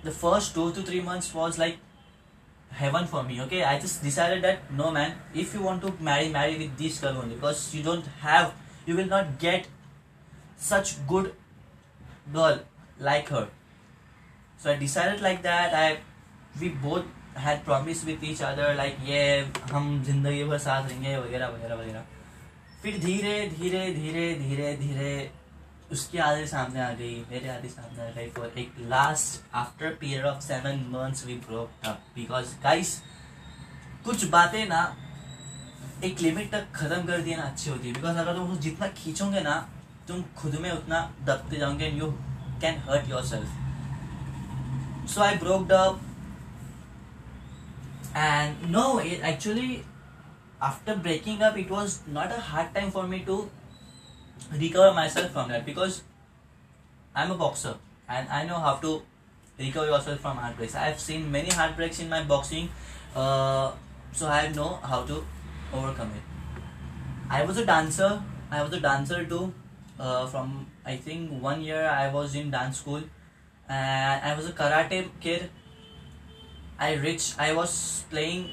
the 0.05 0.11
first 0.11 0.55
two 0.55 0.71
to 0.73 0.83
three 0.83 1.01
months 1.01 1.33
was 1.35 1.59
like 1.59 1.79
heaven 2.83 3.07
for 3.07 3.23
me 3.23 3.41
okay 3.41 3.63
i 3.63 3.79
just 3.79 4.03
decided 4.03 4.43
that 4.43 4.71
no 4.83 4.91
man 4.91 5.15
if 5.43 5.55
you 5.55 5.63
want 5.63 5.81
to 5.87 5.93
marry 6.01 6.29
marry 6.37 6.57
with 6.63 6.77
this 6.77 7.01
girl 7.01 7.19
only 7.23 7.35
because 7.35 7.75
you 7.75 7.83
don't 7.83 8.07
have 8.21 8.53
you 8.87 8.97
will 8.97 9.11
not 9.17 9.39
get 9.39 9.69
such 10.57 10.95
good 11.13 11.33
girl 12.33 12.59
like 13.11 13.29
her 13.29 13.49
so 14.59 14.71
i 14.73 14.77
decided 14.77 15.21
like 15.21 15.43
that 15.43 15.79
i 15.83 15.87
we 16.61 16.69
both 16.89 17.05
had 17.35 17.65
promised 17.65 18.07
with 18.07 18.23
each 18.23 18.43
other 18.49 18.75
like 18.81 18.99
yeah 19.05 19.47
हम 19.73 20.03
जिंदगी 20.07 20.45
भर 20.51 20.59
साथ 20.67 20.89
रहेंगे 20.89 21.17
वगैरह 21.17 21.49
वगैरह 21.55 21.75
वगैरह 21.75 22.05
फिर 22.83 22.99
धीरे 23.05 23.35
धीरे 23.59 23.81
धीरे 23.95 24.27
धीरे 24.39 24.77
धीरे 24.77 25.15
उसकी 25.92 26.18
आधे 26.18 26.46
सामने 26.48 26.82
आ 26.82 26.92
गई, 26.94 27.16
मेरे 27.32 27.50
आधे 27.50 27.70
सामने 27.70 28.02
आ 28.04 28.10
गई 28.16 28.30
फॉर 28.36 28.54
एक 28.60 28.76
last 28.90 29.56
after 29.56 29.94
period 30.02 30.26
of 30.26 30.40
seven 30.44 30.86
months 30.92 31.26
we 31.26 31.36
broke 31.48 31.88
up 31.88 32.02
because 32.16 32.54
guys 32.64 33.02
कुछ 34.06 34.26
बातें 34.30 34.66
ना 34.68 34.82
एक 36.04 36.22
लिमिट 36.22 36.52
तक 36.52 36.72
खत्म 36.76 37.02
कर 37.08 37.22
दिए 37.22 37.36
ना 37.36 37.44
अच्छी 37.44 37.70
होती 37.70 37.88
है। 37.88 37.94
बिकॉज़ 37.94 38.18
अगर 38.18 38.36
तुम 38.36 38.58
जितना 38.58 38.88
खींचोगे 38.98 39.42
ना, 39.42 39.56
तुम 40.08 40.22
खुद 40.38 40.56
में 40.62 40.72
उतना 40.72 41.02
दबते 41.26 41.58
जाओगे 41.58 41.86
and 41.86 42.00
you 42.00 42.12
can 42.62 42.80
hurt 42.90 43.10
yourself 43.26 45.10
so 45.14 45.22
I 45.22 45.36
broke 45.38 45.72
up 45.72 46.06
no, 48.74 48.84
it 49.00 49.22
actually, 49.24 49.84
after 50.68 50.94
breaking 50.96 51.44
up, 51.48 51.58
it 51.58 51.70
was 51.70 51.94
not 52.08 52.32
a 52.38 52.40
hard 52.46 52.72
time 52.78 52.90
for 52.92 53.04
me 53.08 53.20
to 53.28 53.36
recover 54.58 54.94
myself 54.94 55.32
from 55.32 55.50
that 55.50 55.66
because 55.66 56.04
I'm 57.16 57.32
a 57.32 57.36
boxer 57.36 57.76
and 58.08 58.28
I 58.30 58.46
know 58.46 58.60
how 58.60 58.76
to 58.76 59.02
recover 59.60 59.88
yourself 59.88 60.20
from 60.20 60.38
heartbreaks. 60.38 60.76
I've 60.76 61.00
seen 61.00 61.32
many 61.32 61.50
heartbreaks 61.50 62.00
in 62.00 62.10
my 62.10 62.24
boxing, 62.24 62.70
uh, 63.16 63.72
so 64.12 64.28
I 64.28 64.48
know 64.50 64.80
how 64.84 65.04
to 65.04 65.24
overcome 65.74 66.12
it. 66.16 66.24
I 67.30 67.44
was 67.44 67.58
a 67.58 67.66
dancer. 67.66 68.22
I 68.50 68.64
was 68.64 68.74
a 68.74 68.80
dancer 68.80 69.26
too. 69.26 69.54
Uh, 70.00 70.26
from 70.26 70.66
I 70.86 70.96
think 70.96 71.42
one 71.42 71.62
year 71.62 71.86
I 71.88 72.12
was 72.12 72.36
in 72.36 72.50
dance 72.50 72.80
school, 72.80 73.04
and 73.68 74.24
I 74.24 74.36
was 74.36 74.48
a 74.48 74.54
karate 74.54 75.10
kid. 75.20 75.50
I 76.80 76.94
reached. 76.94 77.38
I 77.38 77.54
was 77.54 78.06
playing 78.10 78.50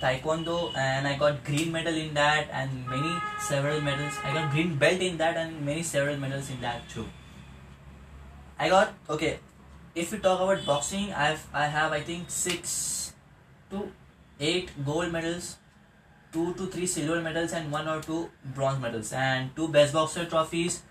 taekwondo 0.00 0.76
and 0.76 1.06
I 1.06 1.16
got 1.16 1.44
green 1.44 1.72
medal 1.72 1.94
in 1.94 2.14
that 2.14 2.48
and 2.52 2.86
many 2.88 3.14
several 3.40 3.80
medals. 3.80 4.14
I 4.24 4.32
got 4.32 4.50
green 4.50 4.76
belt 4.76 5.00
in 5.00 5.16
that 5.18 5.36
and 5.36 5.64
many 5.64 5.82
several 5.82 6.16
medals 6.16 6.50
in 6.50 6.60
that 6.60 6.88
too. 6.88 7.06
I 8.58 8.68
got 8.68 8.94
okay. 9.10 9.38
If 9.94 10.12
we 10.12 10.18
talk 10.18 10.40
about 10.40 10.64
boxing, 10.66 11.12
I've 11.12 11.46
I 11.52 11.66
have 11.66 11.92
I 11.92 12.00
think 12.00 12.30
six 12.30 13.14
to 13.70 13.90
eight 14.40 14.70
gold 14.84 15.12
medals, 15.12 15.56
two 16.32 16.54
to 16.54 16.66
three 16.66 16.86
silver 16.86 17.20
medals, 17.20 17.52
and 17.52 17.72
one 17.72 17.88
or 17.88 18.00
two 18.00 18.30
bronze 18.54 18.80
medals, 18.80 19.12
and 19.12 19.54
two 19.56 19.68
best 19.68 19.92
boxer 19.92 20.26
trophies, 20.26 20.82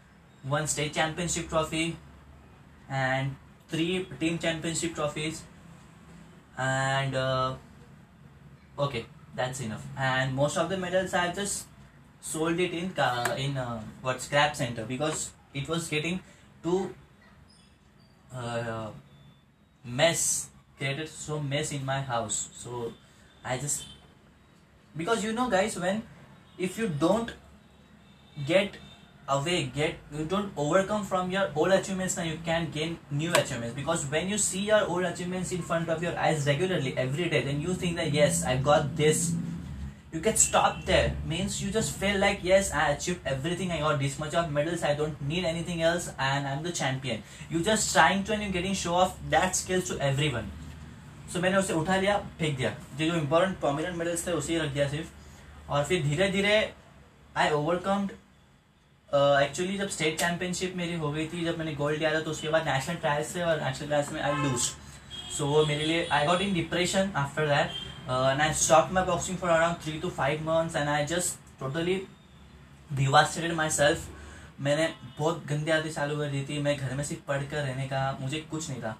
one 0.43 0.67
state 0.67 0.93
championship 0.93 1.49
trophy, 1.49 1.97
and 2.89 3.35
three 3.69 4.07
team 4.19 4.37
championship 4.39 4.95
trophies, 4.95 5.43
and. 6.57 7.15
Uh, 7.15 7.55
okay 8.77 9.05
that's 9.35 9.61
enough. 9.61 9.85
And 9.97 10.33
most 10.35 10.57
of 10.57 10.69
the 10.69 10.77
medals 10.77 11.13
i 11.13 11.31
just 11.31 11.67
sold 12.19 12.59
it 12.59 12.73
in 12.73 12.93
uh, 12.97 13.35
in 13.37 13.57
uh, 13.57 13.81
what 14.01 14.21
scrap 14.21 14.55
center 14.55 14.85
because 14.85 15.31
it 15.53 15.67
was 15.69 15.87
getting 15.87 16.19
too 16.63 16.93
uh, 18.33 18.87
mess 19.85 20.49
created 20.77 21.07
so 21.09 21.39
mess 21.39 21.71
in 21.71 21.85
my 21.85 22.01
house. 22.01 22.49
So 22.53 22.93
i 23.45 23.57
just 23.57 23.85
because 24.95 25.23
you 25.23 25.33
know 25.33 25.49
guys 25.49 25.79
when 25.79 26.03
if 26.57 26.77
you 26.77 26.87
don't 26.87 27.33
get 28.45 28.77
away 29.28 29.70
get 29.74 29.94
you 30.16 30.24
don't 30.24 30.52
overcome 30.56 31.04
from 31.04 31.30
your 31.30 31.48
old 31.54 31.72
achievements 31.72 32.16
now 32.16 32.24
you 32.24 32.38
can 32.44 32.70
gain 32.70 32.98
new 33.10 33.32
achievements 33.32 33.74
because 33.74 34.04
when 34.06 34.28
you 34.28 34.36
see 34.36 34.60
your 34.60 34.84
old 34.86 35.04
achievements 35.04 35.52
in 35.52 35.62
front 35.62 35.88
of 35.88 36.02
your 36.02 36.16
eyes 36.18 36.46
regularly 36.46 36.94
every 36.96 37.28
day 37.28 37.42
then 37.42 37.60
you 37.60 37.74
think 37.74 37.96
that 37.96 38.12
yes 38.12 38.44
i 38.44 38.56
got 38.56 38.96
this 38.96 39.34
you 40.12 40.20
get 40.20 40.38
stopped 40.38 40.84
there 40.86 41.14
means 41.26 41.62
you 41.62 41.70
just 41.70 41.94
feel 41.96 42.18
like 42.18 42.40
yes 42.42 42.72
i 42.72 42.88
achieved 42.90 43.20
everything 43.24 43.70
i 43.70 43.78
got 43.78 43.98
this 43.98 44.18
much 44.18 44.34
of 44.34 44.50
medals 44.50 44.82
i 44.82 44.94
don't 44.94 45.22
need 45.22 45.44
anything 45.44 45.82
else 45.82 46.10
and 46.18 46.46
i'm 46.46 46.62
the 46.62 46.72
champion 46.72 47.22
you 47.48 47.60
just 47.60 47.94
trying 47.94 48.24
to 48.24 48.32
and 48.32 48.42
you're 48.42 48.52
getting 48.52 48.74
show 48.74 48.94
off 48.94 49.16
that 49.30 49.56
skills 49.56 49.86
to 49.88 49.98
everyone 50.10 50.50
so 51.32 51.40
मैंने 51.40 51.56
उसे 51.56 51.72
उठा 51.72 51.96
लिया 51.96 52.16
फेंक 52.38 52.56
दिया 52.56 52.70
जो 52.98 53.06
जो 53.06 53.14
important 53.16 53.58
prominent 53.60 53.94
medals 53.96 54.26
थे 54.26 54.32
उसे 54.32 54.58
रख 54.58 54.72
दिया 54.72 54.88
सिर्फ 54.88 55.70
और 55.70 55.84
फिर 55.84 56.02
धीरे 56.02 56.28
धीरे 56.30 56.56
आई 57.36 57.50
ओवरकम्ड 57.50 58.10
एक्चुअली 59.13 59.73
uh, 59.73 59.79
जब 59.79 59.89
स्टेट 59.89 60.19
चैंपियनशिप 60.19 60.73
मेरी 60.75 60.93
हो 60.93 61.11
गई 61.11 61.27
थी 61.27 61.45
जब 61.45 61.57
मैंने 61.57 61.73
गोल्ड 61.75 61.97
लिया 61.97 62.13
था 62.13 62.19
तो 62.19 62.31
उसके 62.31 62.49
बाद 62.49 62.67
नेशनल 62.67 62.95
ट्रायल्स 62.95 63.27
से 63.27 63.43
और 63.43 63.61
नेशनल 63.63 63.87
ट्रायल्स 63.87 64.11
में 64.11 64.21
आई 64.21 64.33
लूज 64.33 64.59
सो 65.37 65.65
मेरे 65.65 65.85
लिए 65.85 66.07
I 66.07 66.25
got 66.25 66.41
in 66.41 66.53
depression 66.53 67.11
after 67.15 67.47
that 67.47 67.71
and 68.09 68.41
I 68.41 68.53
stop 68.53 68.89
my 68.91 69.03
boxing 69.03 69.37
for 69.37 69.49
around 69.49 69.75
three 69.75 69.99
to 69.99 70.09
five 70.09 70.41
months 70.41 70.75
and 70.75 70.89
I 70.89 71.05
just 71.05 71.59
totally 71.59 72.07
devastated 72.93 73.53
myself 73.69 74.07
मैंने 74.59 74.93
बहुत 75.19 75.45
गंदी 75.45 75.71
आदतें 75.71 75.91
चालू 75.91 76.17
कर 76.17 76.29
दी 76.29 76.45
थी 76.49 76.61
मैं 76.61 76.77
घर 76.77 76.93
में 76.93 77.03
सिर्फ़ 77.03 77.27
पढ़ 77.27 77.43
कर 77.43 77.57
रहने 77.57 77.85
का 77.85 78.17
मुझे 78.21 78.37
कुछ 78.51 78.69
नहीं 78.69 78.81
था। 78.81 78.97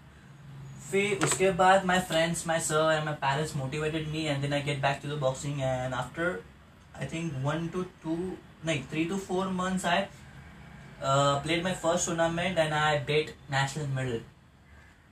फिर 0.92 1.26
उसके 1.26 1.52
बाद 1.52 1.86
my 1.86 2.00
friends 2.00 2.48
my 2.48 2.60
sir 2.60 2.94
and 2.94 3.06
my 3.06 3.14
parents 3.14 3.56
motivated 3.56 4.08
me 4.08 4.26
and 4.26 4.42
then 4.42 4.54
I 4.54 4.62
get 4.62 4.82
back 4.82 5.00
to 5.04 5.10
the 5.10 5.20
boxing 5.20 5.62
and 5.62 5.94
after 5.94 6.44
I 7.00 7.06
think 7.06 7.34
one 7.36 7.68
to 7.68 7.84
two 7.84 8.38
like 8.65 8.89
three 8.89 9.07
to 9.09 9.17
four 9.17 9.47
months 9.51 9.85
I 9.85 10.09
uh, 11.03 11.41
played 11.41 11.62
my 11.62 11.75
first 11.75 12.07
tournament 12.07 12.59
and 12.59 12.75
I 12.75 12.99
beat 12.99 13.35
national 13.51 13.89
medal, 13.89 14.21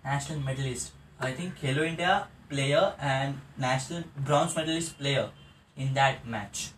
national 0.04 0.40
medalist. 0.40 0.92
I 1.20 1.32
think 1.32 1.58
Hello 1.58 1.82
India 1.82 2.28
player 2.48 2.94
and 3.00 3.40
national 3.58 4.04
bronze 4.16 4.54
medalist 4.56 4.98
player 4.98 5.30
in 5.76 5.94
that 5.94 6.26
match. 6.26 6.70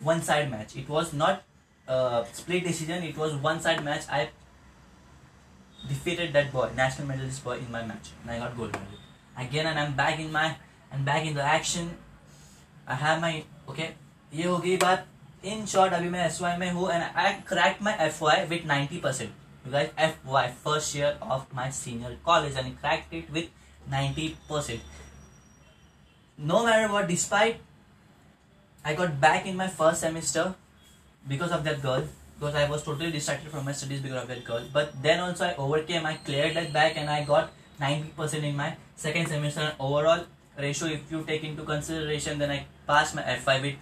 One 0.00 0.22
side 0.22 0.50
match. 0.50 0.76
It 0.76 0.88
was 0.88 1.12
not 1.12 1.42
a 1.86 2.24
split 2.32 2.64
decision. 2.64 3.02
It 3.02 3.16
was 3.16 3.34
one 3.34 3.60
side 3.60 3.84
match. 3.84 4.02
I 4.10 4.30
defeated 5.88 6.32
that 6.32 6.52
boy, 6.52 6.70
national 6.76 7.08
medalist 7.08 7.44
boy 7.44 7.58
in 7.58 7.70
my 7.70 7.84
match, 7.84 8.10
and 8.22 8.30
I 8.30 8.38
got 8.38 8.56
gold 8.56 8.72
medal 8.72 8.98
again. 9.36 9.66
And 9.66 9.78
I'm 9.78 9.94
back 9.94 10.18
in 10.18 10.32
my, 10.32 10.56
and 10.90 11.04
back 11.04 11.26
in 11.26 11.34
the 11.34 11.42
action. 11.42 11.96
I 12.86 12.94
have 12.94 13.20
my 13.20 13.44
okay. 13.68 13.94
ये 14.34 14.44
हो 14.44 14.58
गई 14.58 14.76
बात 14.82 15.06
in 15.44 15.66
short 15.66 15.92
अभी 15.92 16.08
मैं 16.08 16.26
S 16.26 16.40
Y 16.40 16.56
में 16.56 16.70
हूँ 16.70 16.90
and 16.90 17.02
I 17.02 17.32
crack 17.48 17.82
my 17.82 18.06
F 18.06 18.22
Y 18.22 18.44
with 18.46 18.66
ninety 18.66 18.98
percent 19.06 19.30
guys 19.70 19.90
FY 19.96 20.50
first 20.64 20.94
year 20.94 21.16
of 21.20 21.46
my 21.52 21.70
senior 21.70 22.16
college 22.24 22.54
and 22.56 22.66
I 22.66 22.70
cracked 22.80 23.12
it 23.12 23.30
with 23.30 23.48
90%. 23.90 24.80
No 26.38 26.64
matter 26.64 26.92
what, 26.92 27.08
despite 27.08 27.60
I 28.84 28.94
got 28.94 29.20
back 29.20 29.46
in 29.46 29.56
my 29.56 29.68
first 29.68 30.00
semester 30.00 30.54
because 31.28 31.52
of 31.52 31.62
that 31.64 31.82
girl, 31.82 32.04
because 32.38 32.54
I 32.54 32.68
was 32.68 32.82
totally 32.82 33.12
distracted 33.12 33.50
from 33.50 33.64
my 33.64 33.72
studies 33.72 34.00
because 34.00 34.22
of 34.22 34.28
that 34.28 34.44
girl. 34.44 34.64
But 34.72 35.00
then 35.02 35.20
also 35.20 35.46
I 35.46 35.54
overcame, 35.54 36.06
I 36.06 36.14
cleared 36.14 36.56
that 36.56 36.72
back 36.72 36.96
and 36.96 37.08
I 37.08 37.24
got 37.24 37.52
90% 37.80 38.42
in 38.42 38.56
my 38.56 38.76
second 38.96 39.28
semester. 39.28 39.60
And 39.60 39.74
overall 39.78 40.24
ratio, 40.58 40.88
if 40.88 41.10
you 41.10 41.22
take 41.22 41.44
into 41.44 41.62
consideration, 41.62 42.38
then 42.38 42.50
I 42.50 42.66
passed 42.88 43.14
my 43.14 43.22
FY 43.22 43.60
with 43.60 43.74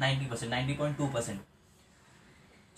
ninety 0.00 0.26
percent, 0.26 0.50
ninety 0.50 0.74
point 0.74 0.96
two 0.98 1.06
percent. 1.06 1.40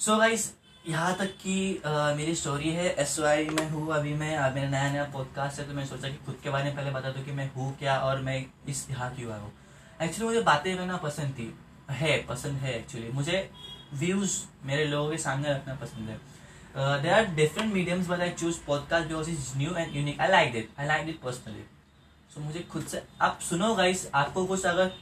So 0.00 0.16
guys 0.18 0.52
यहाँ 0.88 1.14
तक 1.18 1.30
की 1.36 1.82
मेरी 2.16 2.34
story 2.34 2.70
है 2.70 2.88
S 3.02 3.18
Y 3.18 3.44
में 3.48 3.68
हूँ 3.70 3.92
अभी 3.94 4.14
मैं 4.14 4.30
मेरा 4.54 4.68
नया 4.70 4.90
नया 4.92 5.04
पॉडकास्ट 5.12 5.60
है 5.60 5.66
तो 5.68 5.74
मैं 5.74 5.86
सोचा 5.86 6.08
कि 6.08 6.16
खुद 6.26 6.38
के 6.42 6.50
बारे 6.50 6.64
में 6.64 6.76
पहले 6.76 6.90
बता 6.90 7.10
दूँ 7.10 7.24
कि 7.24 7.32
मैं 7.32 7.50
हूँ 7.54 7.76
क्या 7.78 7.98
और 7.98 8.20
मैं 8.20 8.44
इस 8.68 8.86
यहाँ 8.90 9.14
क्यों 9.16 9.32
आया 9.32 9.40
हूँ। 9.42 9.52
एक्चुअली 10.02 10.26
मुझे 10.26 10.40
बातें 10.42 10.76
करना 10.76 10.96
पसंद 10.96 11.32
थी, 11.38 11.54
है, 11.90 12.16
पसंद 12.26 12.58
है 12.58 12.74
एक्चुअली 12.78 13.08
मुझे 13.12 13.50
व्यूज़ 13.94 14.40
मेरे 14.66 14.84
लोगों 14.84 15.10
के 15.10 15.18
सामने 15.18 15.52
रखना 15.52 15.74
पसंद 15.74 16.08
है। 16.08 16.18
There 17.02 17.12
are 17.12 17.26
different 17.34 17.72
mediums 17.74 18.08
but 18.08 18.20
I 18.20 18.30
choose 18.30 18.58
podcast 18.66 19.08
because 19.08 19.30
is 19.30 19.56
new 19.56 19.74
and 19.74 19.96
unique 19.96 20.20
I 20.20 20.28
like 20.28 20.52
that 20.52 20.70
I 20.78 20.86
like 20.86 21.06
that 21.06 21.20
personally 21.20 21.64
so 22.34 22.40
मुझे 22.40 22.60
खुद 22.70 22.86
से, 22.86 23.02
आप 23.20 23.38
सुनो 23.40 23.74
गाइस 23.74 24.08
आपको 24.14 24.44
कुछ 24.46 24.64
अगर 24.66 24.92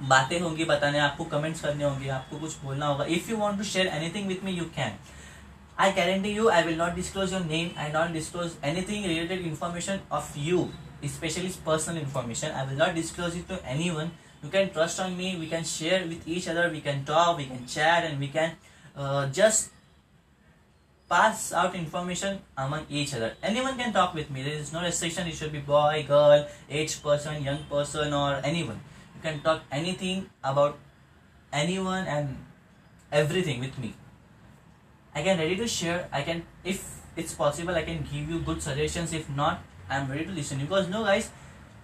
बातें 0.00 0.40
होंगी, 0.40 0.64
बताने, 0.64 0.98
आपको 0.98 1.24
कमेंट्स 1.24 1.60
करने 1.60 1.84
होंगे, 1.84 2.08
आपको 2.08 2.38
कुछ 2.38 2.56
बोलना 2.64 2.86
होगा। 2.86 3.04
If 3.04 3.30
you 3.30 3.36
want 3.36 3.58
to 3.58 3.64
share 3.64 3.86
anything 3.86 4.28
with 4.28 4.44
me 4.44 4.52
you 4.52 4.64
can 4.76 4.98
I 5.78 5.92
guarantee 5.92 6.28
you 6.30 6.48
I 6.48 6.62
will 6.62 6.78
not 6.78 6.94
disclose 6.94 7.32
your 7.32 7.42
name 7.42 7.70
I 7.78 7.92
not 7.92 8.10
disclose 8.10 8.52
anything 8.64 9.04
related 9.06 9.46
information 9.46 10.00
of 10.12 10.38
you 10.38 10.68
specially 11.06 11.48
personal 11.66 11.98
information 11.98 12.50
I 12.50 12.66
will 12.66 12.78
not 12.78 12.94
disclose 12.94 13.36
it 13.36 13.48
to 13.48 13.56
any 13.66 13.90
one 13.90 14.10
you 14.44 14.50
can 14.50 14.66
trust 14.74 15.00
on 15.00 15.12
me 15.12 15.34
we 15.36 15.46
can 15.46 15.64
share 15.66 16.04
with 16.08 16.28
each 16.28 16.48
other 16.48 16.68
we 16.70 16.80
can 16.80 17.04
talk 17.04 17.36
we 17.36 17.44
can 17.44 17.66
share 17.74 18.04
and 18.04 18.18
we 18.18 18.28
can 18.28 19.32
just 19.36 19.70
pass 21.10 21.52
out 21.54 21.74
information 21.76 22.38
among 22.58 22.96
each 23.00 23.14
other 23.14 23.36
any 23.44 23.60
one 23.60 23.76
can 23.76 23.92
talk 23.92 24.14
with 24.14 24.30
me 24.30 24.42
there 24.44 24.60
is 24.60 24.72
no 24.74 24.80
restriction 24.82 25.28
it 25.28 25.34
should 25.34 25.50
be 25.52 25.58
boy 25.66 26.02
girl 26.10 26.44
age 26.78 26.94
person 27.00 27.46
young 27.46 27.58
person 27.70 28.14
और 28.14 28.42
any 28.46 28.62
one 28.62 28.80
can 29.22 29.40
talk 29.40 29.62
anything 29.70 30.28
about 30.42 30.78
anyone 31.52 32.06
and 32.06 32.36
everything 33.12 33.60
with 33.60 33.78
me. 33.78 33.94
I 35.14 35.22
can 35.22 35.38
ready 35.38 35.56
to 35.56 35.66
share. 35.66 36.08
I 36.12 36.22
can, 36.22 36.42
if 36.64 37.00
it's 37.16 37.34
possible, 37.34 37.74
I 37.74 37.82
can 37.82 38.02
give 38.02 38.28
you 38.28 38.40
good 38.40 38.62
suggestions. 38.62 39.12
If 39.12 39.28
not, 39.30 39.62
I'm 39.88 40.10
ready 40.10 40.26
to 40.26 40.32
listen. 40.32 40.58
Because 40.58 40.88
no, 40.88 41.04
guys, 41.04 41.30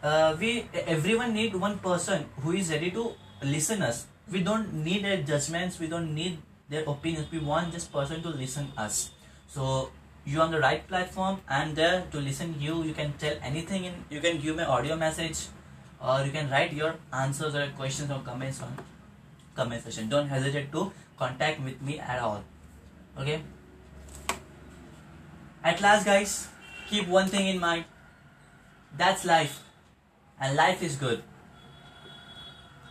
uh, 0.02 0.36
we 0.38 0.68
everyone 0.86 1.32
need 1.32 1.54
one 1.54 1.78
person 1.78 2.26
who 2.42 2.52
is 2.52 2.70
ready 2.70 2.90
to 2.90 3.12
listen 3.42 3.82
us. 3.82 4.06
We 4.30 4.42
don't 4.42 4.72
need 4.84 5.04
their 5.04 5.22
judgments. 5.22 5.78
We 5.78 5.88
don't 5.88 6.14
need 6.14 6.38
their 6.68 6.84
opinions. 6.84 7.32
We 7.32 7.38
want 7.38 7.72
this 7.72 7.86
person 7.86 8.22
to 8.22 8.28
listen 8.28 8.72
us. 8.76 9.10
So 9.48 9.90
you're 10.24 10.42
on 10.42 10.50
the 10.50 10.60
right 10.60 10.86
platform. 10.86 11.40
I'm 11.48 11.74
there 11.74 12.04
to 12.10 12.20
listen 12.20 12.56
you. 12.60 12.82
You 12.84 12.92
can 12.92 13.14
tell 13.18 13.36
anything 13.42 13.84
in 13.84 14.04
you 14.10 14.20
can 14.20 14.38
give 14.40 14.56
me 14.56 14.64
audio 14.64 14.96
message 14.96 15.48
or 16.02 16.24
you 16.24 16.32
can 16.32 16.50
write 16.50 16.72
your 16.72 16.94
answers 17.12 17.54
or 17.54 17.66
questions 17.76 18.10
or 18.10 18.20
comments 18.20 18.60
on 18.60 18.76
comment 19.54 19.82
section. 19.82 20.08
Don't 20.08 20.28
hesitate 20.28 20.72
to 20.72 20.92
contact 21.18 21.60
with 21.62 21.80
me 21.80 21.98
at 21.98 22.20
all. 22.20 22.42
Okay. 23.18 23.42
At 25.62 25.80
last 25.80 26.04
guys, 26.04 26.48
keep 26.88 27.06
one 27.08 27.28
thing 27.28 27.46
in 27.46 27.60
mind. 27.60 27.84
That's 28.96 29.24
life. 29.24 29.62
And 30.40 30.56
life 30.56 30.82
is 30.82 30.96
good. 30.96 31.22